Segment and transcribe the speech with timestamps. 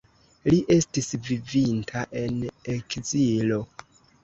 [0.53, 2.41] Li estis vivinta en
[2.79, 3.63] ekzilo.